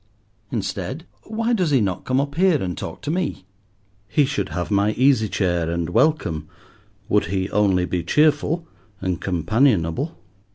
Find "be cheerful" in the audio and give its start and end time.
7.85-8.67